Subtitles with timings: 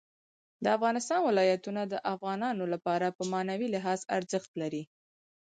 [0.63, 4.83] د افغانستان ولايتونه د افغانانو لپاره په معنوي لحاظ ارزښت لري.